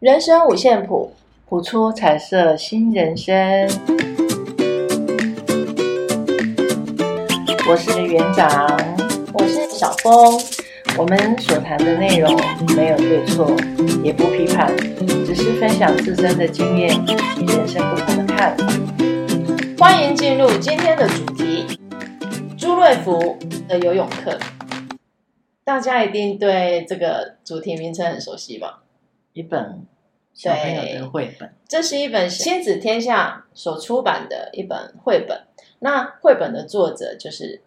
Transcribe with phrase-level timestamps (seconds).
[0.00, 1.12] 人生五线谱，
[1.46, 3.68] 谱出彩色新人生。
[7.68, 8.48] 我是园长，
[9.34, 10.40] 我是小峰。
[10.96, 12.34] 我们所谈的内容
[12.74, 13.54] 没有对错，
[14.02, 14.74] 也不批判，
[15.26, 16.98] 只是分享自身的经验
[17.38, 18.66] 与人生不同的看法。
[19.78, 21.78] 欢迎进入今天的主题：
[22.56, 23.36] 朱瑞福
[23.68, 24.38] 的游泳课。
[25.62, 28.84] 大家一定对这个主题名称很熟悉吧？
[29.32, 29.86] 一本
[30.40, 35.42] 小朋友的绘本，这是一本亲子天下所出版的一本绘本。
[35.80, 37.60] 那绘本的作者就是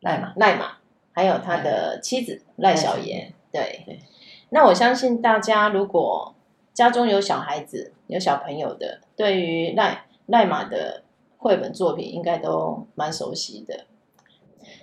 [0.00, 0.78] 赖马，赖马，
[1.12, 3.34] 还有他的妻子赖小妍。
[3.52, 4.00] 对，对。
[4.48, 6.34] 那我相信大家如果
[6.72, 11.02] 家中有小孩子、有小朋友的，对于赖赖马的
[11.36, 13.84] 绘本作品，应该都蛮熟悉的。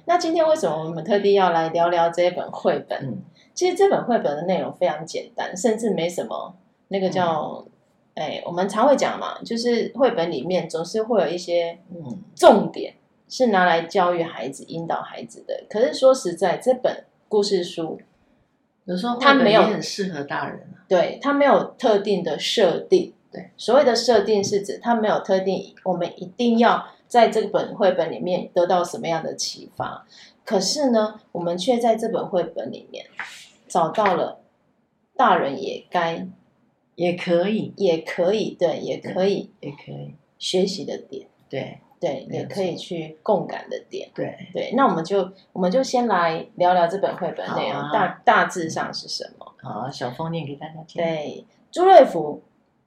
[0.05, 2.99] 那今天为什么我们特地要来聊聊这一本绘本？
[3.03, 3.17] 嗯，
[3.55, 6.55] 其实这本绘本的内容非常简单，甚至没什么
[6.89, 7.65] 那个叫，
[8.15, 12.95] 嗯、哎，我们常会讲嘛，就是绘本里面总是会有一些嗯重点
[13.29, 15.63] 是拿来教育孩子、引导孩子的。
[15.69, 17.99] 可是说实在，这本故事书
[18.85, 23.13] 有时候它没有很适合大人啊，对，它没有特定的设定。
[23.31, 26.87] 对，所谓的设定是指它没有特定，我们一定要。
[27.07, 30.05] 在这本绘本里面得到什么样的启发？
[30.43, 33.05] 可是呢，我们却在这本绘本里面
[33.65, 34.41] 找到了
[35.15, 36.27] 大人也该、
[36.97, 44.73] 也可以、也可以，对，也可以、也可以学习的点，对对，也可以去共感的点，对对。
[44.75, 49.53] 那我们就我们就先来聊聊这本绘本内容，大大致上是什么？
[49.61, 50.99] 好，小峰念给大家听。
[51.03, 52.41] 对，朱瑞福，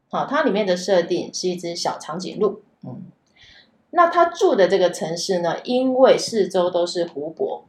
[0.08, 3.02] 好，它里面的设定是一只小长颈鹿，嗯。
[3.92, 7.64] 那他住的这个城市呢，因为四周都是湖泊，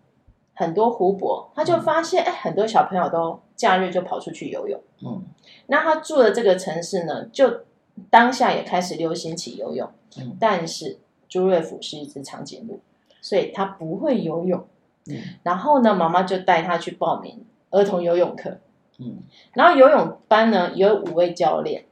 [0.61, 4.79] 很多湖泊，他就发现，哎，很多小朋友都假日就跑出去游泳。
[5.03, 5.23] 嗯，
[5.65, 7.61] 那他住的这个城市呢，就
[8.11, 9.89] 当下也开始流行起游泳。
[10.19, 12.79] 嗯，但是朱瑞甫是一只长颈鹿，
[13.21, 14.63] 所以他不会游泳。
[15.07, 18.59] 嗯，然后呢，妈妈就带他去报名儿童游泳课。
[18.99, 19.23] 嗯，
[19.53, 21.85] 然后游泳班呢有五位教练。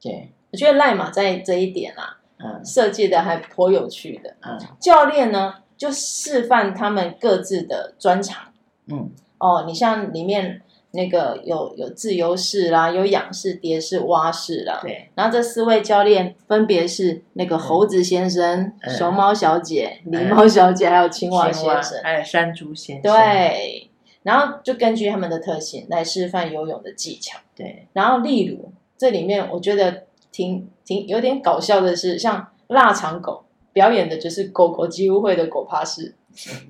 [0.00, 2.16] 对，我觉得赖马在这一点啊。
[2.42, 4.34] 嗯，设计的还颇有趣的。
[4.40, 8.52] 嗯，教练呢就示范他们各自的专长。
[8.88, 10.60] 嗯，哦，你像里面
[10.90, 14.80] 那个有有自由式啦，有仰式、蝶式、蛙式啦。
[14.82, 15.08] 对。
[15.14, 23.10] 然后这四位教练分别是那个猴子先生、嗯、熊猫小姐、狸、嗯、猫小姐，还有青蛙先生，还有山猪先生。
[23.10, 23.90] 对。
[24.22, 27.38] 然后就根据他们的特性来示范游泳的技巧。
[27.56, 27.88] 对。
[27.94, 30.04] 然后例如这里面，我觉得。
[30.32, 36.14] 挺挺有点搞笑的是，像腊肠狗表演的就是狗狗几乎会的狗趴式，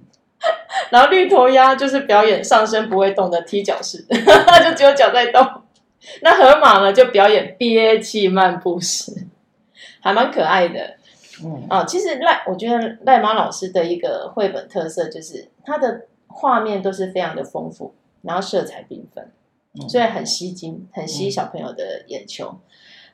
[0.90, 4.04] 然后绿头鸭就是表演上身不会动的踢脚式，
[4.64, 5.46] 就只有脚在动。
[6.22, 9.26] 那河马呢就表演憋气漫步式，
[10.00, 10.96] 还蛮可爱的。
[11.42, 19.30] 嗯啊，其实赖我觉得赖马老师的一个绘本特色就是他的画面都是非常的丰富，然后色彩缤纷，
[19.88, 22.60] 所以很吸睛，很吸小朋友的眼球。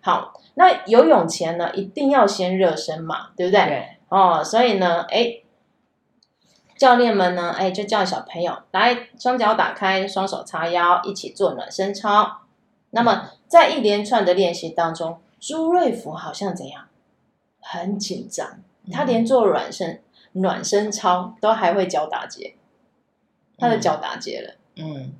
[0.06, 3.66] 好，那游泳前呢，一定要先热身嘛，对不对？
[3.66, 3.88] 对。
[4.08, 5.38] 哦，所以呢，哎，
[6.78, 12.42] 教练们呢，哎，就叫小朋友来，双脚打开，双手叉腰，一起做暖身操。
[12.90, 16.84] 那么，在一连串的练习当中，朱瑞福好像怎样？
[17.60, 18.60] 很紧张，
[18.92, 20.00] 他连做暖身、
[20.34, 22.54] 嗯、暖身操都还会脚打结，
[23.58, 24.54] 他的脚打结了。
[24.76, 24.94] 嗯。
[24.98, 25.12] 嗯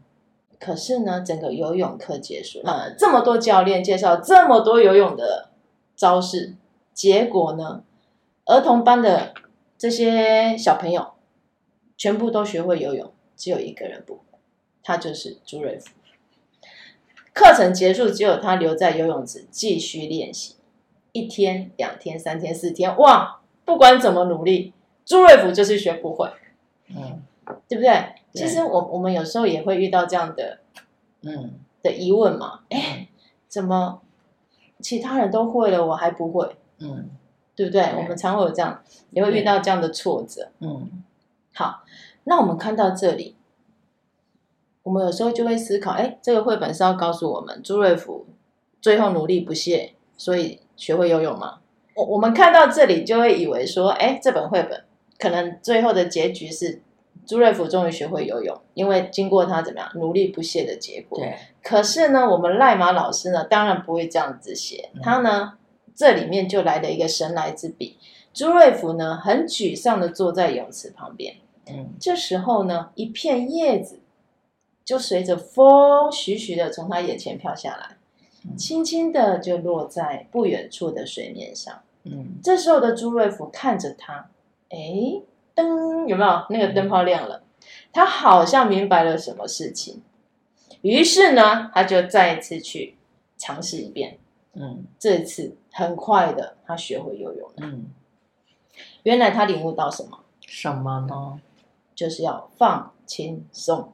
[0.58, 5.50] 可是呢，整个游泳课结束了，这么多教练介绍这么多游泳的
[5.94, 6.54] 招式，
[6.92, 7.82] 结果呢，
[8.44, 9.34] 儿童班的
[9.76, 11.12] 这些小朋友
[11.96, 14.20] 全部都学会游泳，只有一个人不会，
[14.82, 15.90] 他就是朱瑞福。
[17.32, 20.56] 课程结束，只有他留在游泳池继续练习，
[21.12, 23.40] 一天、两天、三天、四天，哇！
[23.66, 24.72] 不管怎么努力，
[25.04, 26.30] 朱瑞福就是学不会，
[26.88, 27.20] 嗯，
[27.68, 28.14] 对不对？
[28.32, 30.58] 其实我我们有时候也会遇到这样的，
[31.22, 33.08] 嗯，的疑问嘛，哎，
[33.48, 34.02] 怎么
[34.80, 36.56] 其他人都会了，我还不会？
[36.78, 37.08] 嗯，
[37.54, 37.82] 对不对？
[37.96, 40.50] 我们常会有这样，也会遇到这样的挫折。
[40.58, 41.02] 嗯，
[41.54, 41.84] 好，
[42.24, 43.36] 那我们看到这里，
[44.82, 48.26] 我们有时候就会思考，哎，这个绘本是要告诉我们朱瑞福
[48.80, 51.60] 最后努力不懈，所以学会游泳吗？
[51.94, 54.84] 我我们看到这里就会以为说，哎，这本绘本
[55.18, 56.82] 可能最后的结局是。
[57.26, 61.18] 朱瑞福终于学会游泳，因为经过他怎么样努力不懈的结果。
[61.18, 61.36] 对。
[61.62, 64.90] 可是呢，我们赖马老师呢，当然不会这样子写。
[64.94, 65.54] 嗯、他呢，
[65.94, 67.96] 这里面就来了一个神来之笔。
[68.32, 71.36] 朱瑞福呢，很沮丧的坐在泳池旁边。
[71.68, 71.90] 嗯。
[72.00, 74.00] 这时候呢，一片叶子
[74.84, 77.96] 就随着风徐徐的从他眼前飘下来。
[78.56, 81.80] 轻轻的就落在不远处的水面上。
[82.04, 84.30] 嗯，这时候的朱瑞福看着他，
[84.68, 85.20] 哎，
[85.56, 86.46] 灯有没有？
[86.50, 87.42] 那个灯泡亮了，
[87.92, 90.02] 他好像明白了什么事情。
[90.82, 92.96] 于是呢，他就再一次去
[93.36, 94.18] 尝试一遍。
[94.52, 97.54] 嗯，这一次很快的，他学会游泳了。
[97.56, 97.86] 嗯，
[99.02, 100.20] 原来他领悟到什么？
[100.42, 101.40] 什么呢？
[101.94, 103.92] 就是要放轻松。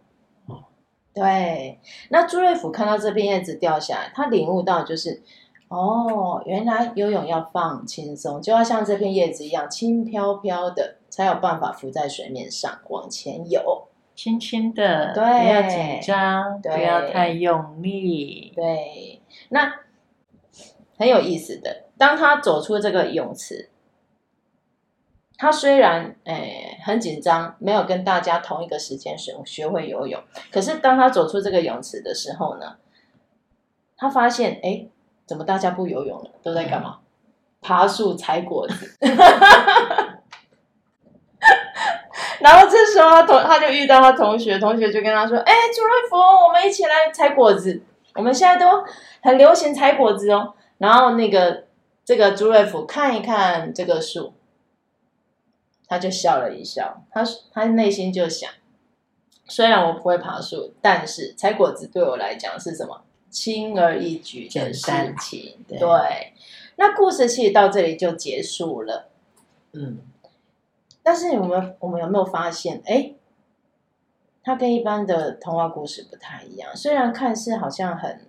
[1.14, 1.78] 对，
[2.08, 5.22] 那朱瑞甫看到这片叶子掉下来，他领悟到就是，
[5.68, 13.86] 哦，原来游泳要放轻松，就要像这片叶子一样轻飘飘的，才有办法浮在水面上往前游，
[14.16, 18.50] 轻轻的，对，不要紧张，不要太用力。
[18.56, 19.20] 对，
[19.50, 19.74] 那
[20.96, 23.68] 很有意思的，当他走出这个泳池。
[25.36, 30.18] 他虽然诶很紧张，没有跟大家同一个时间学学会游泳，
[30.50, 32.76] 可是当他走出这个泳池的时候呢，
[33.98, 34.90] 他发现诶
[35.26, 36.30] 怎么大家不游泳了？
[36.42, 37.00] 都在干嘛？
[37.00, 37.04] 嗯、
[37.60, 38.96] 爬树、采果子。
[42.42, 47.82] 然后这时候他同他就遇到他同学，同学就跟他说：“哎，朱瑞福，我们一起来采果子。
[48.14, 48.84] 我们现在都
[49.22, 51.64] 很流行采果子哦。”然后那个
[52.04, 54.34] 这个朱瑞福看一看这个树。
[55.88, 57.22] 他就笑了一笑，他
[57.52, 58.50] 他内心就想：
[59.46, 64.90] 虽然我不会爬树，但是采果子对我来讲是什么轻而易举的事
[65.20, 65.58] 情。
[65.68, 66.32] 对，对，
[66.76, 69.10] 那故事其实到这里就结束了。
[69.74, 69.98] 嗯，
[71.02, 72.82] 但是我们我们有没有发现？
[72.86, 73.12] 哎，
[74.42, 76.70] 它跟一般的童话故事不太一样。
[76.74, 78.26] 虽然看似好像很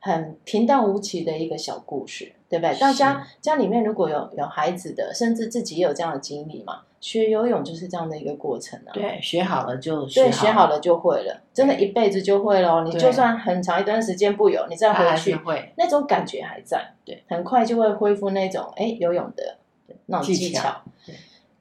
[0.00, 2.32] 很平淡无奇的一个小故事。
[2.50, 2.78] 对不对？
[2.78, 8.90] 大家家里面如果有有孩子的，甚至自己也有这样的经历嘛，学游泳就是这样的一个过程啊。
[8.94, 10.06] 对，学好了就。
[10.06, 12.84] 对，学好了就会了，真的，一辈子就会了。
[12.84, 15.38] 你就算很长一段时间不游，你再回去，
[15.76, 16.94] 那种感觉还在。
[17.04, 19.58] 对，很快就会恢复那种哎游泳的
[20.06, 20.82] 那种技巧。
[21.04, 21.12] 技巧。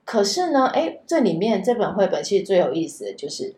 [0.07, 3.53] 可是呢，哎，这里面这本绘本其实最有意思的就是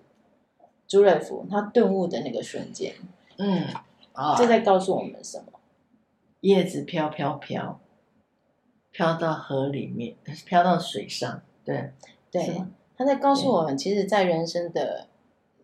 [0.87, 2.95] 朱瑞福他顿悟的那个瞬间。
[3.37, 3.67] 嗯，
[4.13, 5.59] 啊，这在告诉我们什么？
[6.39, 7.79] 叶子飘飘飘，
[8.89, 10.15] 飘到河里面，
[10.47, 11.91] 飘到水上，对
[12.31, 12.63] 对，
[12.97, 15.05] 他在告诉我们，其实，在人生的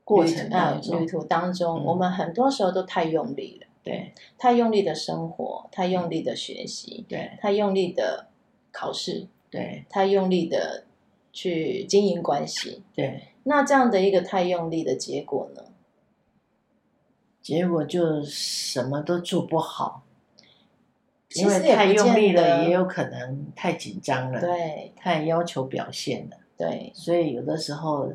[0.04, 8.28] 过程啊旅途当中，我们很多时候都太用力了，对，太用力的生活，太用力的学习，对，太用力的
[8.72, 10.84] 考试，对，太用力的
[11.32, 15.64] 去经营关系，对，那这样的一个太用力的结果呢？
[17.42, 20.02] 结果就什么都做不好。
[21.38, 28.14] 因为太用力了，也有可能太紧张了，对，太要求表现了，对，所以有的时候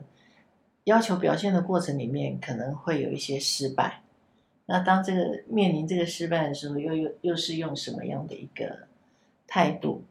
[0.84, 4.00] 要求表现的过程里面，可能会有一些失败。
[4.64, 8.88] 那当这个面临这个失败的时候，又又又是用什么样的一个
[9.46, 10.02] 态度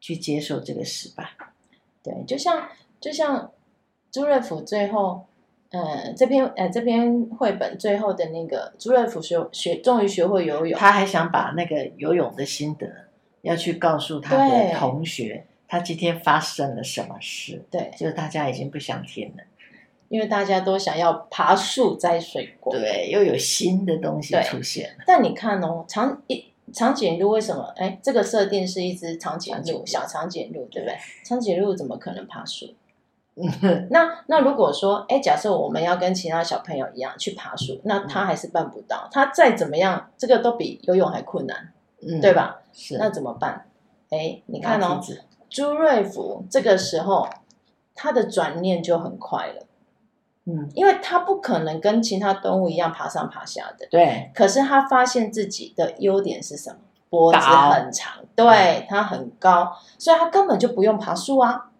[0.00, 1.28] 去接受这个失败？
[2.02, 2.68] 对，就像
[3.00, 3.52] 就像
[4.10, 5.26] 朱瑞甫最后。
[5.70, 12.86] 呃，这篇呃这篇绘本最后的那个朱瑞甫学学终于学会游泳，他还想把那个游泳的心得
[13.42, 17.64] 要去告诉他的同学，他今天发生了什么事？
[17.68, 19.42] 对，就是大家已经不想听了，
[20.08, 25.04] 因为大家都想要爬树摘水果，对，又有新的东西出现了。
[25.04, 27.62] 但你看哦，长一长颈鹿为什么？
[27.76, 30.96] 哎，这个设定是一只长颈鹿，小长颈鹿，对不对？
[31.24, 32.66] 长颈鹿怎么可能爬树？
[33.90, 39.08] 那那如果说，哎，假设我们要跟其他小朋友一样去爬树，那他还是办不到。
[39.12, 42.62] 他再怎么样，这个都比游泳还困难，嗯，对吧？
[42.72, 42.96] 是。
[42.96, 43.66] 那怎么办？
[44.08, 45.00] 哎，你看哦，
[45.50, 47.28] 朱瑞福这个时候
[47.94, 49.65] 他的转念就很快了，
[50.46, 54.30] 嗯，因为他不可能跟其他动物一样爬上爬下的，对。
[54.34, 56.78] 可是他发现自己的优点是什么？
[57.08, 61.70] 脖子很长，对，他很高，所以他根本就不用爬树啊。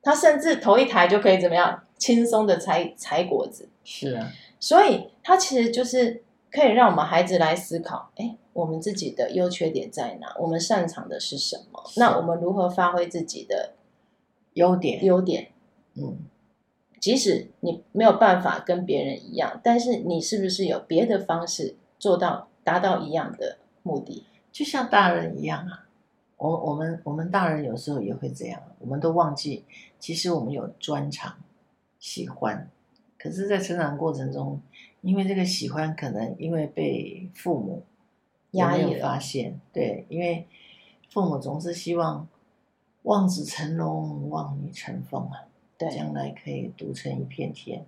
[0.00, 4.30] 他甚至头一抬就可以怎么样轻松的采采果子，是啊，
[4.60, 10.32] 所以他其实就是可以让我们孩子来思考，哎，我们自己的优缺点在哪？
[10.38, 11.82] 我们擅长的是什么？
[11.96, 13.72] 那我们如何发挥自己的
[14.54, 15.04] 优点？
[15.04, 15.48] 优点，
[15.96, 16.16] 嗯，
[17.00, 24.24] 即使你没有办法跟别人一样，但是你是不是有别的方式做到达到一样的目的？
[24.50, 25.84] 就像大人一样啊。
[26.38, 29.64] 我我们我们大人有时候也会这样，我们都忘记，
[29.98, 31.34] 其实我们有专长，
[31.98, 32.68] 喜欢，
[33.18, 34.60] 可是，在成长过程中，
[35.00, 37.82] 因为这个喜欢，可能因为被父母
[38.50, 40.46] 压抑发现，对，因为
[41.10, 42.28] 父母总是希望
[43.04, 47.84] 望子成龙，望女成凤啊，对，将来可以独成一片天。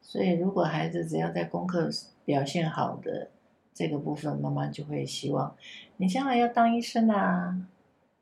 [0.00, 1.90] 所以，如果孩子只要在功课
[2.24, 3.28] 表现好的
[3.74, 5.56] 这个部分，妈妈就会希望
[5.96, 7.66] 你将来要当医生啊，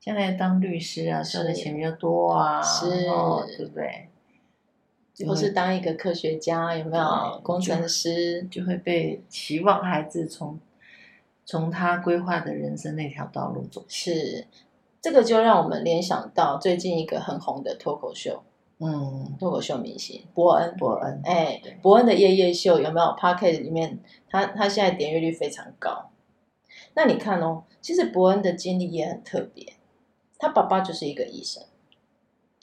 [0.00, 4.08] 将来要当律师啊，赚的钱比较多啊，是，哦、对不对？
[5.26, 10.58] 或是当一个科学家，有没有工程师就，就会被期望孩子从
[11.44, 13.84] 从他规划的人生那条道路走。
[13.86, 14.46] 是，
[15.00, 18.42] 这个就让我们联想到最近一个很红的脱口秀。
[18.80, 26.10] 嗯，脱口秀明星伯恩，伯恩，哎，伯恩的夜夜秀有没有？Podcast 里面，他他现在点阅率非常高。
[26.94, 29.74] 那你看哦，其实伯恩的经历也很特别，
[30.38, 31.62] 他爸爸就是一个医生，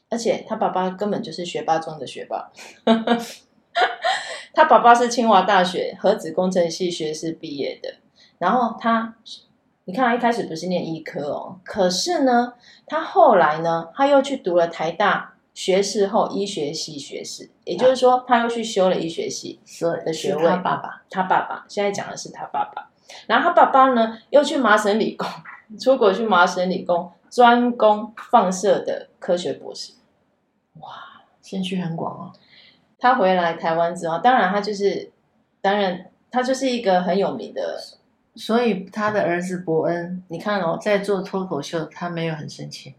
[0.09, 2.51] 而且他爸爸根本就是学霸中的学霸。
[4.53, 7.95] 他爸爸是清华大学核子工程系学士毕业的，
[8.37, 9.15] 然后他，
[9.85, 15.35] 你看他一开始不是念医科哦，可是呢，他后来呢，他又去读了台大。
[15.53, 19.59] 学士后医学系学士，也就是说，他又去修了医学系
[20.05, 20.47] 的学位。
[20.47, 22.89] 他爸爸，他爸爸现在讲的是他爸爸。
[23.27, 25.27] 然后他爸爸呢，又去麻省理工，
[25.79, 29.93] 出国去麻省理工专攻放射的科学博士。
[30.79, 30.89] 哇，
[31.41, 32.31] 兴趣很广哦。
[32.97, 35.11] 他回来台湾之后，当然他就是，
[35.59, 37.77] 当然他就是一个很有名的。
[38.33, 42.95] 所以他的儿子伯恩，你看哦，在做脱口秀，他没有很生气。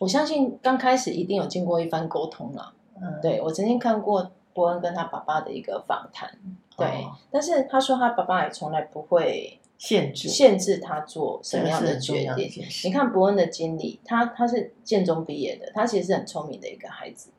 [0.00, 2.72] 我相信刚开始一定有经过一番沟通了。
[3.02, 6.38] 嗯，对，我曾经看过伯恩跟他爸爸的一个访谈，
[6.74, 12.50] 对，哦、但是他说他爸爸也从来不会限制限制他做什么样的决定。
[12.84, 17.30] 你看伯恩的经历，他他是建中毕业的，他其实是很聪明的一个孩子，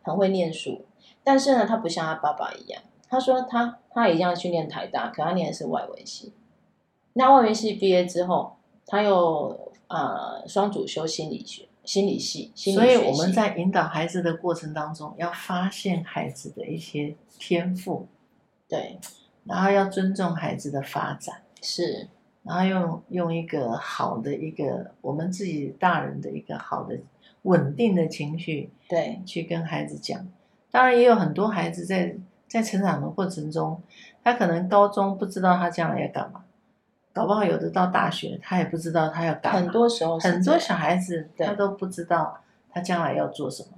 [0.00, 0.86] 很会念书，
[1.22, 6.32] 但是呢，他不像他爸爸一样，他说他他一样去念台大，可他念的是外文系。
[7.12, 8.56] 那外文系毕业之后，
[8.86, 11.68] 他又啊、呃、双主修心理学。
[11.86, 18.06] 心理系，心理，所以我们在引导孩子的过程当中，要发现孩子的一些天赋，
[18.68, 18.98] 对，
[19.44, 22.08] 然后要尊重孩子的发展，是，
[22.42, 26.98] 然后用用一个好的一个我们自己大人的一个好的
[27.42, 30.28] 稳定的情绪，对，去跟孩子讲。
[30.72, 32.16] 当然也有很多孩子在
[32.48, 33.80] 在成长的过程中，
[34.24, 36.42] 他可能高中不知道他将来要干嘛。
[37.16, 39.58] 搞不好有的到大学，他也不知道他要干嘛。
[39.58, 43.70] 很多时候，很多小孩子他都不知道他将来要做什么。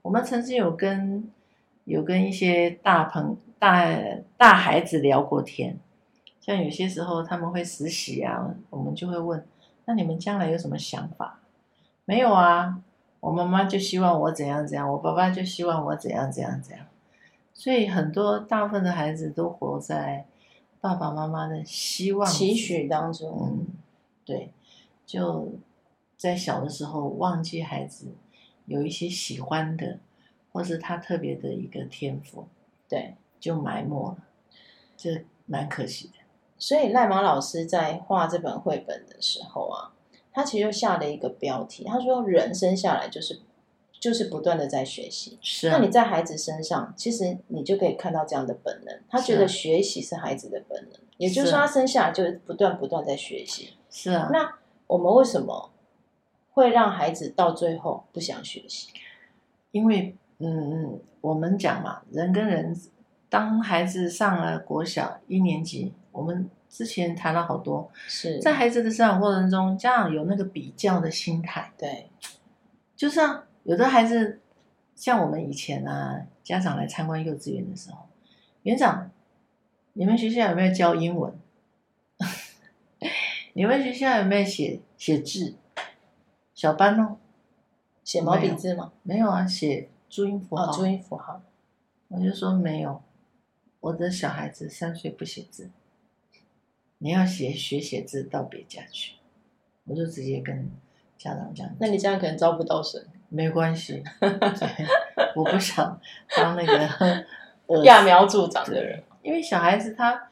[0.00, 1.28] 我们曾经有跟
[1.86, 3.84] 有跟一些大朋大
[4.36, 5.76] 大孩子聊过天，
[6.40, 9.44] 像有些时候他们会实习啊，我们就会问：
[9.86, 11.40] 那你们将来有什么想法？
[12.04, 12.78] 没有啊，
[13.18, 16.86] 我妈妈就希望我怎样怎样，我爸爸就希望我怎样怎样怎样。
[17.52, 20.26] 所以很多大部分的孩子都活在。
[20.84, 23.66] 爸爸妈妈的希望期许当中，嗯，
[24.22, 24.52] 对，
[25.06, 25.54] 就
[26.18, 28.08] 在小的时候忘记孩子
[28.66, 29.98] 有一些喜欢的，
[30.52, 32.44] 或是他特别的一个天赋，
[32.86, 34.18] 对，就埋没了，
[34.94, 36.16] 这蛮可惜的。
[36.58, 39.94] 所以赖马老师在画这本绘本的时候啊，
[40.34, 43.40] 他其实就下了一个标题，他说：“人生下来就是。”
[44.04, 45.78] 就是不断的在学习，是啊。
[45.78, 48.94] 那你在孩子身上，其实你就可以看到这样的本能。
[49.08, 53.78] 他觉得学习是孩子的本能，啊、也就是说，他生下来就不断不断在学习。
[53.88, 54.28] 是啊。
[54.30, 54.58] 那
[54.88, 55.70] 我们为什么
[56.50, 58.90] 会让孩子到最后不想学习？
[59.70, 62.78] 因为，嗯嗯，我们讲嘛，人跟人，
[63.30, 72.10] 当孩子上了国小一年级，我们之前谈了好多，是在孩子的成长过程中，家长有那个比较的心态，对，
[72.94, 73.46] 就是啊。
[73.64, 74.40] 有的孩子，
[74.94, 78.06] 像我们以前啊，家长来参观幼稚园的时候，
[78.62, 79.10] 园长，
[79.94, 81.32] 你们学校有没有教英文？
[83.54, 85.54] 你们学校有没有写写字？
[86.54, 87.16] 小班哦，
[88.04, 88.92] 写毛笔字吗？
[89.02, 90.70] 没有啊，写注音符号。
[90.70, 91.42] 哦，注音符号。
[92.08, 93.02] 我就说没有，
[93.80, 95.70] 我的小孩子三岁不写字，
[96.98, 99.14] 你要写学写字到别家去，
[99.84, 100.70] 我就直接跟
[101.16, 101.74] 家长讲。
[101.80, 103.02] 那你这样可能招不到生。
[103.34, 104.86] 没关系， 对，
[105.34, 106.00] 我不想
[106.36, 106.88] 当那个
[107.82, 110.28] 揠苗助长的人，因为小孩子他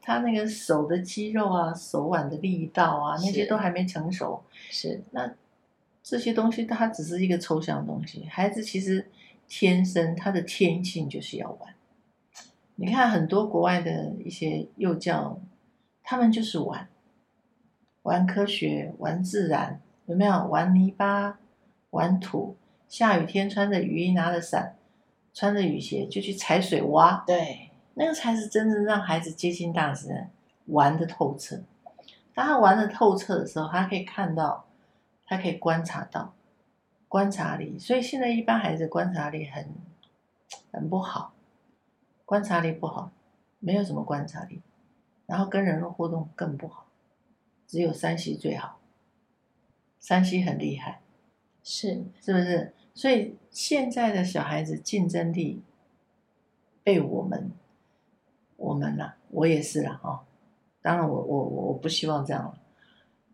[0.00, 4.44] 他那个手的肌肉啊，手腕的力道啊，那些都还没成熟。
[4.70, 5.34] 是，那
[6.02, 8.26] 这些东西它只是一个抽象的东西。
[8.30, 9.10] 孩子其实
[9.48, 11.74] 天生他的天性就是要玩。
[12.76, 15.40] 你看很多国外的一些幼教，
[16.02, 16.86] 他们就是玩，
[18.02, 20.46] 玩科学，玩自然，有没有？
[20.46, 21.38] 玩泥巴。
[21.94, 22.56] 玩土，
[22.88, 24.76] 下雨天穿着雨衣，拿着伞，
[25.32, 27.24] 穿着雨鞋就去踩水洼。
[27.24, 30.28] 对，那个才是真正让孩子接近大自然，
[30.66, 31.62] 玩的透彻。
[32.34, 34.66] 当他玩的透彻的时候，他可以看到，
[35.24, 36.34] 他可以观察到，
[37.06, 37.78] 观察力。
[37.78, 39.68] 所以现在一般孩子观察力很
[40.72, 41.32] 很不好，
[42.24, 43.12] 观察力不好，
[43.60, 44.60] 没有什么观察力，
[45.26, 46.86] 然后跟人的互动更不好，
[47.68, 48.80] 只有山西最好
[50.00, 51.00] 山西很厉害，
[51.64, 52.72] 是是不是？
[52.94, 55.62] 所以现在的小孩子竞争力
[56.84, 57.50] 被我们，
[58.56, 60.24] 我们呐，我也是了哈。
[60.80, 62.58] 当然我，我我我不希望这样了，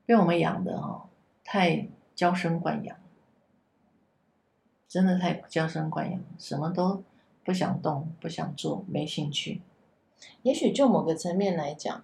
[0.06, 1.10] 被我们养的哈，
[1.44, 2.96] 太娇生惯养。
[4.88, 7.02] 真的太娇生惯养，什么都
[7.44, 9.60] 不想动，不想做，没兴趣。
[10.42, 12.02] 也许就某个层面来讲，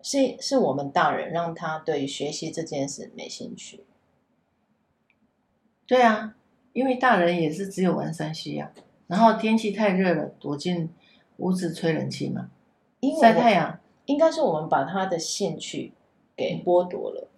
[0.00, 3.84] 是是我们大人让他对学习这件事没兴趣。
[5.92, 6.32] 对啊，
[6.72, 8.70] 因为大人也是只有玩 3C 啊，
[9.08, 10.88] 然后天气太热了，躲进
[11.36, 12.48] 屋子吹冷气嘛，
[13.20, 13.78] 晒太阳。
[14.06, 15.92] 应该是我们把他的兴趣
[16.34, 17.28] 给剥夺了。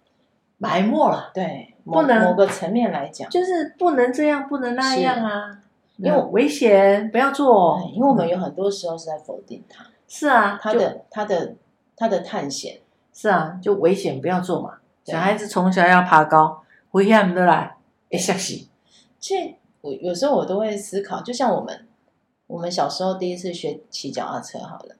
[0.57, 5.59] 埋没了，对，不能某个层面来讲，就是不能这样，不能那样啊，
[5.97, 7.77] 因为危险，不要做。
[7.93, 11.55] 因为我们有很多时候是在否定他，是啊，他的他的
[11.97, 12.79] 他的探险，
[13.13, 14.77] 是啊，就危险不要做嘛。
[15.03, 17.74] 小孩子从小要爬高，危险的来，
[18.09, 18.67] 一下死。
[19.19, 21.87] 其实我有时候我都会思考，就像我们
[22.47, 24.95] 我们小时候第一次学骑脚踏车，好了，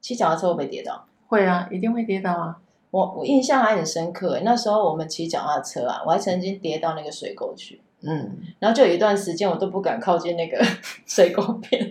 [0.00, 1.06] 骑脚踏车会不会跌倒？
[1.26, 2.60] 会啊，一定会跌倒啊。
[2.90, 10.64] 我我印象还很深刻，那时候我们骑脚踏车啊，我还曾经跌到那个水沟去，嗯，然后就有一段时间我都不敢靠近那个
[11.04, 11.82] 水沟边，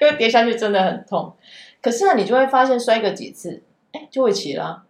[0.00, 1.32] 因为跌下去真的很痛。
[1.82, 3.60] 可是呢，你就会发现摔个几次，
[3.90, 4.84] 哎，就会骑了，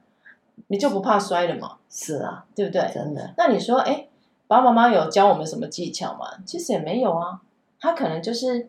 [0.66, 1.78] 你就不怕摔了嘛？
[1.88, 2.90] 是啊，对不对？
[2.92, 3.32] 真的。
[3.38, 4.09] 那你说，哎，
[4.50, 6.26] 爸爸妈妈有教我们什么技巧吗？
[6.45, 7.40] 其实也没有啊，
[7.78, 8.69] 他可能就是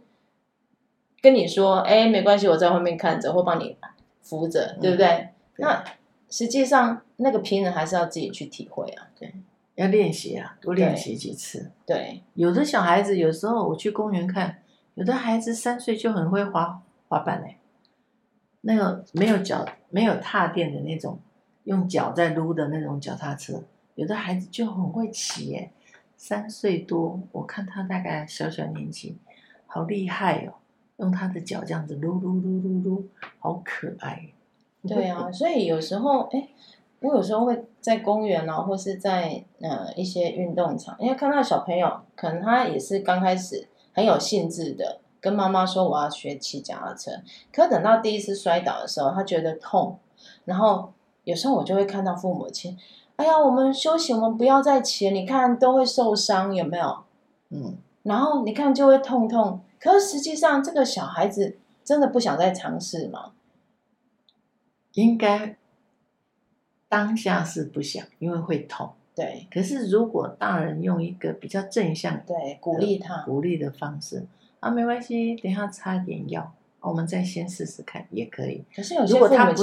[1.24, 3.76] 跟你说，哎，没关系，我在后面看着或帮你
[4.22, 5.08] 扶着，对不对？
[5.08, 5.84] 嗯，那。
[6.30, 9.10] 实际上，那个平衡还是要自己去体会啊。
[9.20, 9.34] 对，
[9.76, 11.72] 要练习啊，多练习几次。
[11.86, 14.60] 对，有的小孩子有时候我去公园看，
[14.94, 17.58] 有的孩子三岁就很会滑滑板嘞。
[18.62, 21.20] 那个没有脚、没有踏垫的那种，
[21.66, 23.64] 用脚在撸的那种脚踏车，
[23.96, 25.72] 有的孩子就很会骑耶。
[26.18, 29.18] 三岁多，我看他大概小小年纪，
[29.66, 30.54] 好厉害哦，
[30.98, 33.08] 用他的脚这样子撸撸撸撸撸，
[33.40, 34.30] 好可爱。
[34.88, 36.50] 对啊，所以有时候，哎，
[37.00, 47.12] 我有时候会在公园啊，或是在呃一些运动场，因为看到小朋友，可能他也是刚开始很有兴致的，跟妈妈说我要学骑脚踏车，
[47.52, 49.98] 可等到第一次摔倒的时候，他觉得痛，
[50.46, 52.78] 然后有时候我就会看到父母亲，
[53.18, 57.04] 哎呀，我们休息，我们不要再骑，你看都会受伤，有没有？
[57.50, 63.34] 嗯，然后你看就会痛痛，可是实际上这个小孩子真的不想再尝试吗？
[64.94, 65.56] 应该
[66.90, 68.92] 当下是不想，因为会痛。
[69.14, 69.48] 对。
[69.52, 74.26] 可是如果大人用一个比较正向，对，鼓励他，鼓励的方式，
[74.60, 78.64] 啊，没关系，等一下擦点药，我们再先试试看，也可以。
[78.76, 79.54] 可是有些如果他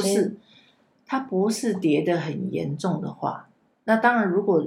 [1.08, 3.50] 它，不是跌得很严重的话，
[3.82, 4.64] 那当然，如果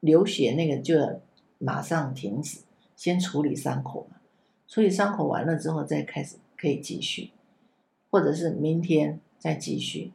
[0.00, 1.20] 流血那个就要
[1.56, 2.60] 马上停止，
[2.94, 4.16] 先处理伤口嘛。
[4.68, 7.30] 处理伤口完了之后再开始可以继续，
[8.10, 9.20] 或者是明天。
[9.36, 10.10] 再继续，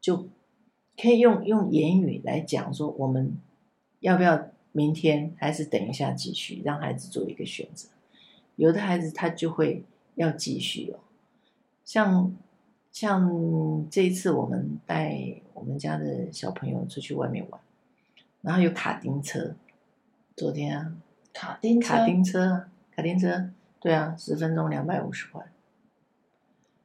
[0.00, 0.28] 就
[0.96, 3.36] 可以用用言语来讲说，我们
[4.00, 7.90] 要不要明天还是等一下继续，让孩子做一个选择。
[8.54, 11.00] 有的孩子他就会要继续哦，
[11.84, 12.34] 像
[12.96, 15.14] 像这一次我们带
[15.52, 17.60] 我们家的小朋友出去外面玩，
[18.40, 19.54] 然后有卡丁车，
[20.34, 20.92] 昨天啊，
[21.34, 22.64] 卡丁车卡丁车
[22.96, 25.44] 卡丁车，对啊，十分钟两百五十块。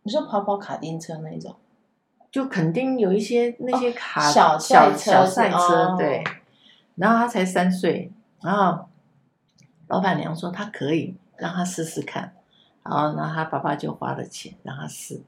[0.04, 1.56] 你说跑跑卡丁车那种，
[2.30, 6.22] 就肯定有一些那些卡、哦、小小小赛车，哦、对。
[6.96, 8.90] 然后他才三岁，然后
[9.88, 12.34] 老板娘说他可以让他试试看，
[12.84, 15.22] 然后呢，他爸爸就花了钱让他试，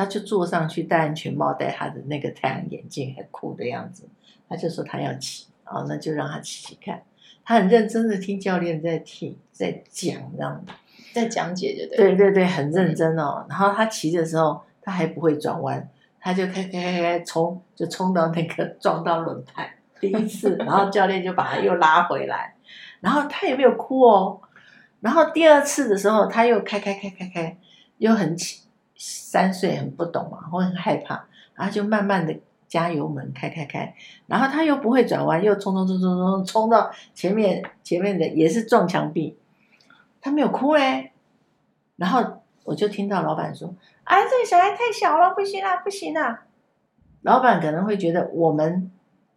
[0.00, 4.08] 他就坐上去戴安全帽，戴他的那个太阳眼镜，很酷的样子。
[4.48, 7.02] 他就说他要骑，然后那就让他骑骑看。
[7.44, 10.72] 他很认真的听教练在听在讲，这样子。
[11.12, 13.44] 在讲解就对，对对对，很认真哦。
[13.46, 15.86] 然后他骑的时候，他还不会转弯，
[16.18, 19.74] 他就开开开开冲，就冲到那个撞到轮胎。
[20.00, 22.54] 第一次，然后教练就把他又拉回来，
[23.00, 24.40] 然后他也没有哭哦。
[25.00, 27.58] 然后第二次的时候，他又开开开开开，
[27.98, 28.62] 又很起
[29.02, 33.94] 三岁很不懂嘛，我很害怕，然后就慢慢的加油门开开开，
[34.26, 39.38] 然后他又不会转弯，又冲冲冲冲冲冲到前面前面的也是撞墙壁。
[40.20, 41.12] 他没有哭嘞，
[41.96, 46.44] 然后我就听到老板说：“哎，这个小孩太小了，不行啊，不行啊。”
[47.22, 48.92] 老板可能会觉得我们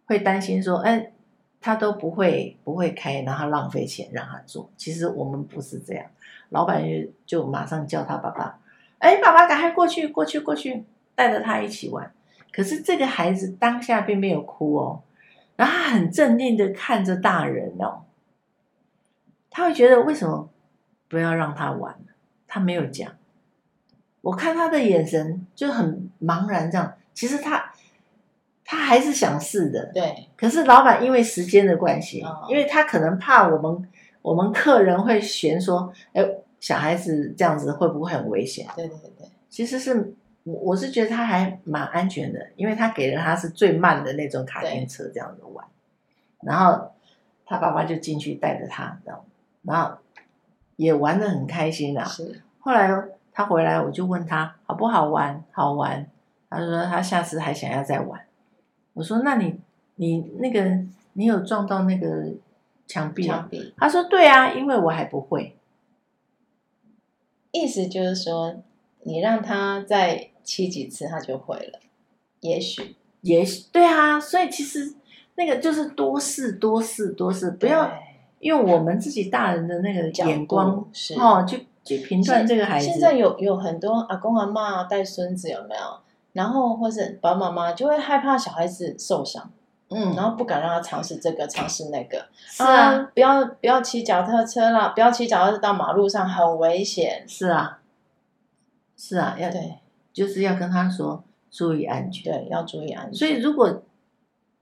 [0.06, 1.12] 会担心说：“哎，
[1.58, 6.04] 他都不会不会开，然后浪费钱让他做。”其实我们不是这样，
[6.50, 8.58] 老板就就马上叫他爸爸
[9.04, 10.82] ：“哎，爸爸赶快过去，过去，过去，
[11.14, 12.10] 带着他一起玩。
[12.50, 15.02] 可是这个孩子当下并没有哭哦，
[15.56, 18.04] 然后他很镇定的看着大人哦，
[19.50, 20.48] 他会觉得为什么
[21.06, 21.94] 不要让他玩？
[22.48, 23.12] 他没有讲，
[24.22, 26.94] 我看他的眼神就很茫然，这样。
[27.12, 27.72] 其实他
[28.64, 30.28] 他还是想试的，对。
[30.36, 33.88] 可是老板因为时间的关系，哦、因为他可能怕我们
[34.22, 36.24] 我们客人会嫌说，哎，
[36.64, 38.66] 小孩子这样子会不会很危险？
[38.74, 40.14] 对对对，其实是。
[40.44, 45.66] 我我是觉得他还蛮安全的，因为他给了他是最慢的那种卡丁车这样子玩，
[46.42, 46.90] 然后
[47.44, 49.24] 他爸爸就进去带着他，然后
[49.62, 49.98] 然后
[50.76, 52.04] 也玩的很开心啊。
[52.04, 52.42] 是。
[52.60, 52.90] 后来
[53.32, 55.44] 他回来，我就问他好不好玩？
[55.50, 56.06] 好玩。
[56.48, 58.20] 他说他下次还想要再玩。
[58.94, 59.60] 我说那你
[59.96, 60.78] 你那个
[61.14, 62.32] 你有撞到那个
[62.86, 63.22] 墙壁？
[63.22, 63.74] 墙壁。
[63.78, 65.56] 他说对啊，因为我还不会。
[67.54, 68.56] 意思就是说，
[69.04, 70.28] 你让他再。
[70.46, 71.78] 骑几次他就会了，
[72.40, 74.94] 也许，也许对啊，所以其实
[75.36, 77.90] 那个就是多试多试多试，不要
[78.40, 82.84] 用我们自己大人的那个眼光是哦，去去评断这个孩子。
[82.84, 85.80] 现在有有很多阿公阿妈带孙子有没有？
[86.34, 89.50] 然后或是爸爸妈妈就会害怕小孩子受伤，
[89.94, 97.80] 嗯，然后不敢让他尝试这个尝试那个，是啊，啊不要不要骑脚踏车啦，不要骑脚踏车到马路上很危险，是啊，
[98.96, 99.78] 是啊，要对。
[100.12, 103.14] 就是要跟他说注意安全，对，要注意安全。
[103.14, 103.82] 所以如果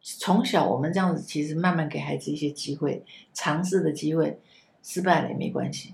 [0.01, 4.40] 从小我们这样子，其实慢慢给孩子一些机会，尝试的机会，
[4.83, 5.92] 失败了也没关系，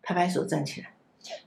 [0.00, 0.94] 拍拍手站起来。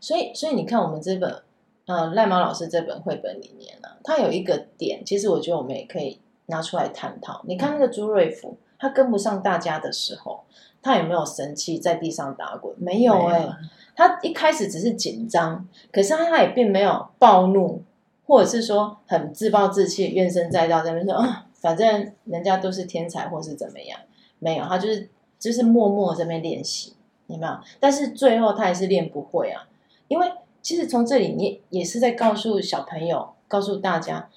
[0.01, 1.41] 所以，所以你看我们这本，
[1.85, 7.41] 呃，赖毛老师这本绘本里面呢，它有一个点，其实我觉得我们也可以拿出来探讨。
[7.45, 10.43] 你看那个朱瑞福，他跟不上大家的时候，
[10.81, 12.73] 他有没有生气，在地上打滚？
[12.77, 13.55] 没有哎、欸。
[13.95, 17.83] 他一开始只是紧张，可是他他也并没有暴怒，
[18.25, 23.99] 或者是说很自暴自弃、怨声载道，在那边说啊，反正人家都是天才，或是怎么样，
[24.39, 26.93] 没有，他就是就是默默在那边练习，
[27.27, 27.53] 有没有？
[27.79, 29.67] 但是最后他还是练不会啊，
[30.07, 34.29] 因为其实从这里你也是在告诉小朋友，告诉大家，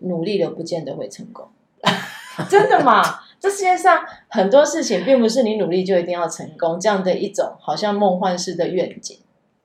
[0.00, 1.48] 努力了不见得会成功，
[2.48, 3.02] 真的吗？
[3.38, 9.18] 这世界上很多事情，并不是你努力就一定要成功，这样的一种好像梦幻式的愿景。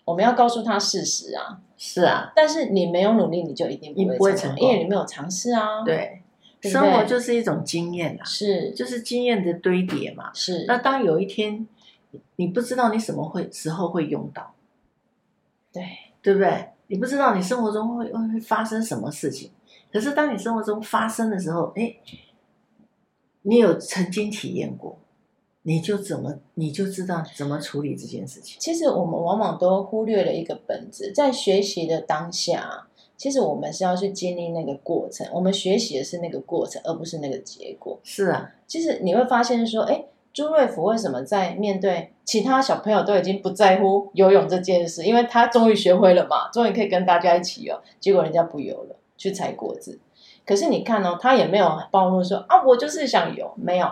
[0.05, 5.83] 我们要告诉他事实啊，是啊，但是你没有努力，你就一定不会成功，因为你没有尝试啊。
[5.83, 6.21] 对，
[6.61, 10.31] 生活就是一种经验啊，是，就是经验的堆叠嘛。
[10.33, 11.67] 是，那当有一天
[12.37, 14.53] 你不知道你什么会时候会用到，
[15.73, 15.83] 对，
[16.21, 16.69] 对不对？
[16.87, 19.49] 你不知道你生活中会会发生什么事情，
[19.95, 21.95] 可是当你生活中发生的时候，哎。
[23.47, 24.97] 你有曾经体验过，
[25.61, 28.57] 你就怎么你就知道怎么处理这件事情。
[28.59, 35.27] 其实我们往往都忽略了一个本质，在学习的当下，其实我们是要去经历那个过程。
[35.31, 37.99] 我们学习的是那个过程，而不是那个结果。
[38.01, 49.99] 是啊，其实你会发现说，哎，朱瑞福为什么在面对其他小朋友都已经不在乎游泳这件事，因为他终于学会了嘛，终于可以跟大家一起游，结果人家不游了，去采果子。
[50.45, 53.91] 可是你看哦，他也没有暴露说啊，我就是想有，没有，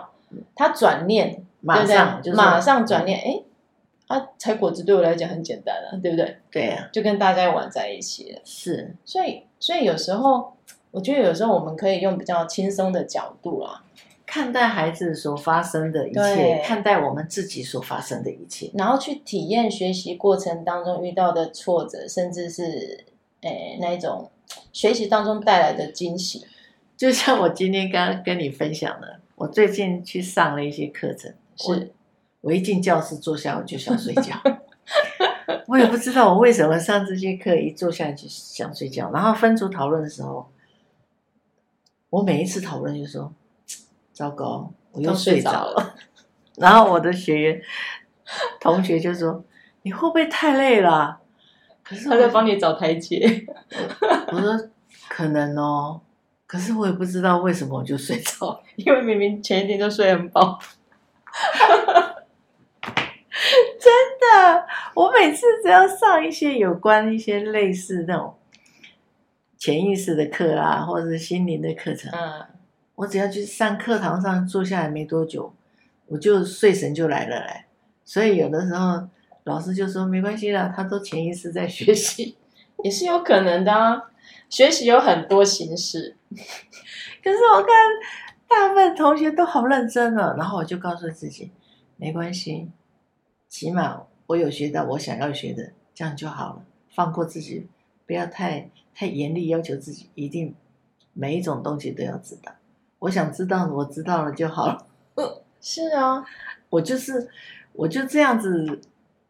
[0.54, 2.44] 他转念，马上对不对？
[2.44, 3.42] 马上转念，哎，
[4.06, 6.36] 啊，采果子对我来讲很简单啊，对不对？
[6.52, 8.40] 对啊，就跟大家玩在一起了。
[8.44, 10.52] 是，所以，所以有时候，
[10.92, 13.82] 我觉得有时候我们可以用比较轻松的角度啊，
[14.24, 23.04] 看待孩子所发生的一切，看待我们自己所发生的一切，然后去体验学习过程当中遇到的挫折，甚至是，
[23.40, 24.30] 诶，那一种。
[24.72, 26.46] 学习当中带来的惊喜，
[26.96, 31.72] 就像我今天刚刚跟你分享的，我最近去上了一些课程，是。
[31.72, 31.86] 我，
[32.42, 34.34] 我一进教室坐下我就想睡觉，
[35.66, 40.50] 我也不知道我为什么上这些课一坐下就想睡觉，然后分组讨论的时候，
[42.10, 43.32] 我每一次讨论就说，
[44.12, 45.94] 糟糕，我又睡着了，了。
[46.56, 47.62] 然后我的学员
[48.60, 49.42] 同学就说，
[49.82, 51.20] 你会不会太累了？
[51.84, 53.46] 可是他在帮你找台阶。
[54.32, 54.58] 我说
[55.08, 56.00] 可能哦，
[56.46, 60.58] 可是我也不知道为什么我就睡着，因为明明前一天就睡很饱。
[63.78, 68.34] 真的，我每次只要上一些有关一些类似那种
[69.58, 72.46] 潜意识的课啊，或者是心灵的课程，嗯，
[72.94, 75.52] 我只要去上课堂上坐下来没多久，
[76.06, 77.64] 我就睡神就来了嘞。
[78.04, 79.06] 所以有的时候。
[79.44, 82.36] 老师就说没关系啦，他都潜意识在学习，
[82.82, 84.10] 也是有可能的啊。
[84.48, 87.68] 学习有很多形式， 可是我看
[88.48, 91.50] 大部分同学都好认真了，然后我就告诉自己，
[91.96, 92.70] 没关系，
[93.48, 96.64] 起码我有学到我想要学的，这样就好了。
[96.88, 97.66] 放过自己，
[98.06, 100.54] 不要太太严厉要求自己，一定
[101.12, 102.52] 每一种东西都要知道。
[103.00, 104.86] 我想知道，我知道了就好了。
[105.60, 106.24] 是啊，
[106.70, 107.28] 我就是
[107.72, 108.80] 我就这样子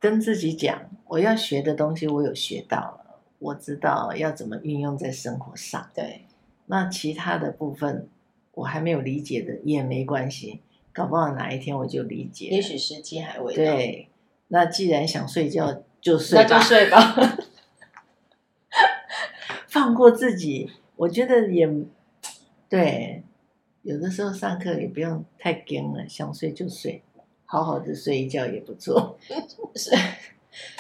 [0.05, 5.91] 跟自己讲，我要学的东西我有学到了，我知道要怎么运用在生活上。
[5.95, 6.27] 对，
[6.67, 8.07] 那其他的部分
[8.53, 10.61] 我还没有理解的也没关系，
[10.93, 12.49] 搞不好哪一天我就理解。
[12.49, 13.63] 也许时机还未到。
[13.65, 14.11] 对，
[14.49, 17.39] 那既然想睡觉就睡吧，那就睡吧。
[19.67, 21.67] 放过自己，我觉得也
[22.69, 23.23] 对。
[23.81, 27.03] 有的时候上课也不用太紧了，想睡就睡，
[27.47, 29.17] 好好的睡一觉也不错。
[29.75, 29.91] 是，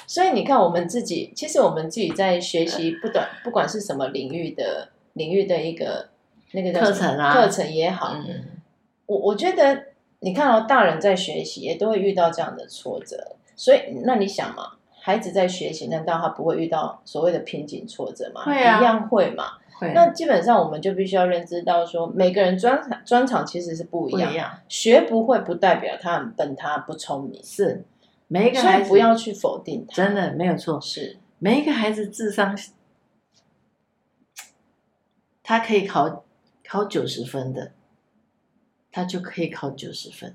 [0.06, 6.08] 所以你看，我们自己其实我们自己在学习，不短，不管是什么领域的领域的一个
[6.52, 8.44] 那个课程啊，课程也好，嗯，
[9.06, 9.86] 我我觉得
[10.20, 18.44] 你看到大人在学习也都会遇到这样的挫折，所以那你想嘛，孩子在学习，难道他不会遇到所谓的瓶颈挫折吗？
[18.44, 19.58] 会啊，一样会嘛。
[19.80, 24.58] 那基本上我们就必须要认知到说，每个人专长专长其实是不一样，不一样。
[24.68, 27.42] 学不会不代表他很笨，他不聪明。
[27.42, 27.84] 是
[28.28, 30.80] 每一个孩子不要去否定他，真的没有错。
[30.80, 32.56] 是每一个孩子智商，
[35.42, 36.24] 他可以考
[36.66, 37.72] 考九十分的，
[38.90, 40.34] 他就可以考九十分。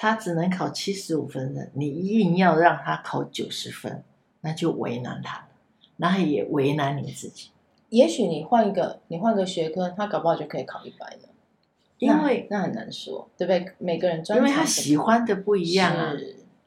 [0.00, 4.04] 他只能考七十五分的，你硬要让他考九十分，
[4.42, 5.48] 那就为难他了，
[5.96, 7.50] 那也为难你自己。
[7.90, 11.28] 也许你换一个，你换个学科，他搞不好就可以考一百了。
[11.98, 13.72] 因为那，那很难说，对不对？
[13.78, 16.14] 每个人专长因为他喜欢的不一样啊。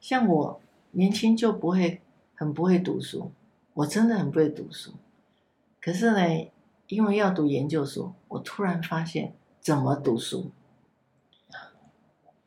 [0.00, 2.02] 像我年轻就不会，
[2.34, 3.30] 很不会读书，
[3.74, 4.92] 我真的很不会读书。
[5.80, 6.50] 可是呢，
[6.88, 10.50] 因为要读研究所，我突然发现怎么读书。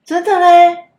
[0.03, 0.89] 真的嘞，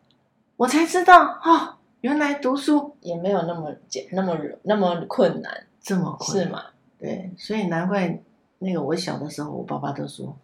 [0.56, 6.64] 我才知道哦，原来读书也没有那么简，那么那么困难，这么困难是吗？
[6.98, 8.22] 对，所以难怪
[8.58, 10.36] 那个我小的时候，我爸爸都说，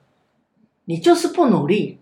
[0.84, 1.98] 你就是不努力。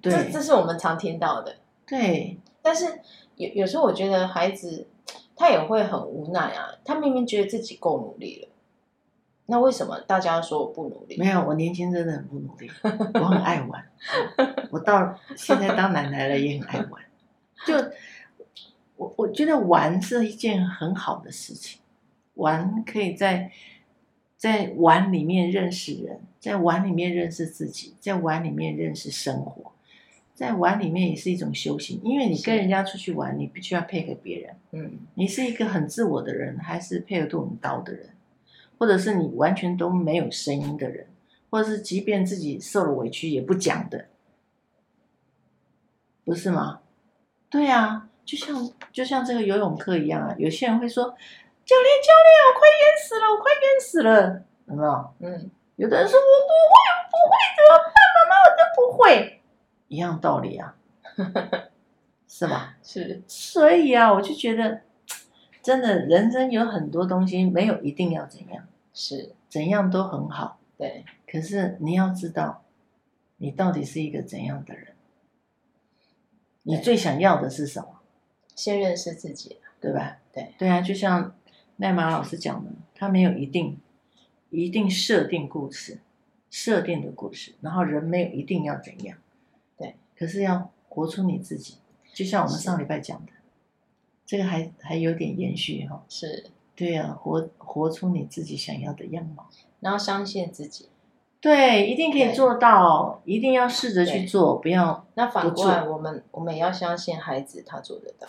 [0.00, 1.56] 对，这这是我们常听到的。
[1.84, 3.00] 对，但是
[3.34, 4.86] 有有时候我觉得孩子
[5.34, 8.48] 他也会很无奈啊，他明明觉得自己够努力了，
[9.46, 11.16] 那为什么大家说我不努力？
[11.18, 12.70] 没有，我年轻真的很不努力，
[13.14, 13.84] 我很爱玩。
[14.70, 17.02] 我到现在当奶奶了也很爱玩，
[17.66, 17.74] 就
[18.96, 21.80] 我我觉得玩是一件很好的事情。
[22.38, 23.50] 玩可以在
[24.36, 29.72] 在玩里面认识人，在玩里面认识自己，在玩里面认识生活，
[30.34, 32.00] 在玩里面也是一种修行。
[32.04, 34.56] 因为你跟人家出去玩，你必须要配合别人。
[34.70, 38.10] 嗯，你是一个很自我的人，还是配合度很高的人，
[38.78, 41.08] 或者是你完全都没有声音的人，
[41.50, 44.06] 或者是即便自己受了委屈也不讲的，
[46.24, 46.80] 不是吗？
[47.50, 51.16] 对啊，就像就像这个游泳课一样啊，有些人会说。
[51.68, 55.14] 教练，教练，我快淹死了，我快淹死了，有没有？
[55.20, 57.92] 嗯，有的人说我不会，我不会怎么办？
[58.16, 59.42] 妈妈，我真不会，
[59.88, 60.74] 一样道理啊，
[62.26, 62.78] 是吧？
[62.82, 64.80] 是，所以啊，我就觉得，
[65.62, 71.04] 真的，人生有很多东西没有一定要怎样，是怎样都很好，对。
[71.30, 72.64] 可是你要知道，
[73.36, 74.94] 你到底是一个怎样的人？
[76.62, 78.00] 你最想要的是什么？
[78.54, 80.16] 先认识自己，对吧？
[80.32, 81.34] 对，对啊，就像。
[81.78, 83.78] 奈玛老师讲的，他没有一定
[84.50, 86.00] 一定设定故事，
[86.50, 89.16] 设定的故事，然后人没有一定要怎样，
[89.76, 91.76] 对，可是要活出你自己，
[92.12, 93.32] 就像我们上礼拜讲的，
[94.26, 99.48] 这个还还有点延续哈，是，对啊，活活出你自己想要的样貌，
[99.80, 100.88] 然后相信自己，
[101.40, 105.06] 对，一定可以做到，一定要试着去做，不要。
[105.14, 108.26] 那反过来，我们我们也要相信孩子他做得到，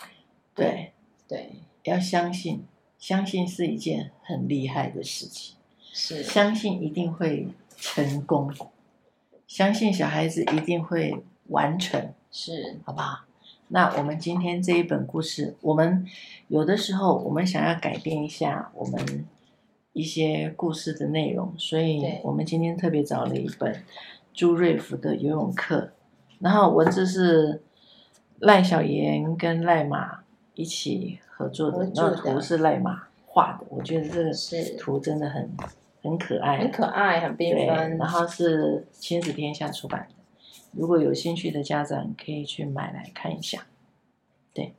[0.54, 0.92] 对
[1.26, 2.64] 对，要相信。
[3.00, 5.56] 相信是一件很厉害的事情，
[5.92, 6.22] 是。
[6.22, 8.52] 相信一定会成功，
[9.48, 12.78] 相信小孩子一定会完成，是。
[12.84, 13.24] 好不好？
[13.68, 16.06] 那我们今天这一本故事，我们
[16.48, 19.24] 有的时候我们想要改变一下我们
[19.92, 23.82] 一些故事的内容，所以我们今天特别找了一本
[24.34, 25.92] 朱瑞福的游泳课，
[26.40, 27.62] 然后文字是
[28.38, 30.19] 赖小妍跟赖马
[30.60, 31.18] 一起。
[31.40, 35.50] 合作的那图是赖马画的，我觉得这个图真的很
[36.02, 37.96] 很可爱，很可爱，很缤纷。
[37.96, 40.14] 然后是亲子天下出版的，
[40.72, 43.66] 如果有兴趣的家长可以去买来看一下。
[44.52, 44.74] 对，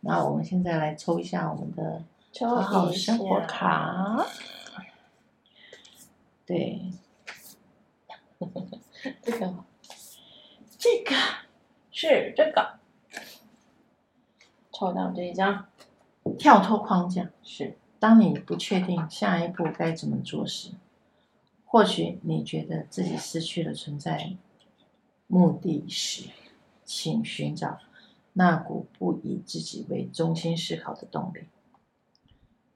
[0.00, 2.02] 那我们现在来抽一下我们的
[2.40, 4.24] 好好生活卡。
[6.46, 6.80] 对
[9.22, 9.54] 这个，
[10.78, 11.14] 这个
[11.90, 12.78] 是这个，
[14.78, 15.66] 抽到这一张。
[16.38, 17.30] 跳脱框架。
[17.42, 20.70] 是，当你不确定下一步该怎么做时，
[21.64, 24.36] 或许你觉得自己失去了存在
[25.26, 26.28] 目的时，
[26.84, 27.78] 请寻找
[28.34, 31.48] 那股不以自己为中心思考的动力。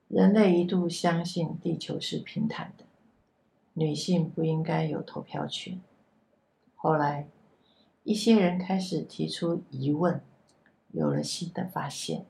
[0.09, 2.85] 人类一度相信地球是平坦的，
[3.75, 5.81] 女性不应该有投票权。
[6.75, 7.29] 后来，
[8.03, 10.21] 一些人开始提出疑问，
[10.93, 12.25] 有了新的发现，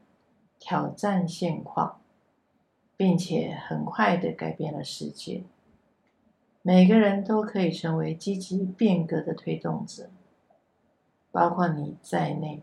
[0.58, 2.00] 挑战现况，
[2.96, 5.44] 并且很快地改变了世界。
[6.62, 10.08] 每个人都可以成为积极变革的推动者，
[11.30, 12.62] 包括你在内。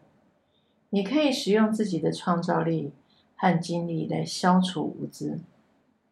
[0.89, 2.93] 你可以使用自己的创造力
[3.35, 5.39] 和精力来消除无知。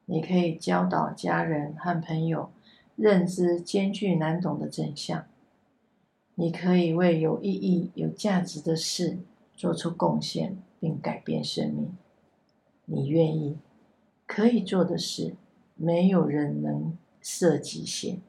[0.06, 2.52] 你可以教导家人和朋友
[2.95, 5.26] 认知艰巨难懂的真相。
[6.36, 9.17] 你可以为有意义、有价值的事
[9.57, 11.97] 做出贡献，并改变生命。
[12.85, 13.57] 你愿意
[14.25, 15.35] 可以做的事，
[15.75, 18.21] 没有人能设极限。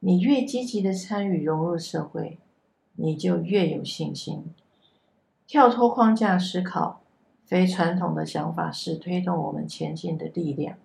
[0.00, 2.36] 你越积极的参与融入社会，
[2.96, 4.44] 你就越有信心。
[5.46, 7.00] 跳脱框架思考。
[7.46, 10.78] 非传统的想法是推动我们前进的力量。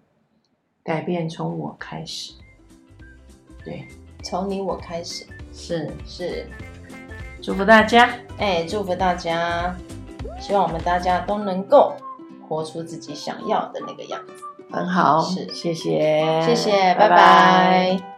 [0.83, 2.33] 改变从我开始，
[3.63, 3.87] 对，
[4.21, 6.45] 从你我开始，是是。
[7.41, 9.75] 祝福大家，哎，祝福大家，
[10.39, 11.93] 希望我们大家都能够
[12.47, 14.33] 活出自己想要的那个样子。
[14.71, 17.09] 很好，是，谢谢，谢谢，拜拜。
[17.09, 18.08] 拜拜。